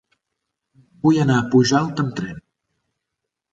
[1.03, 2.43] Vull anar a Pujalt amb tren.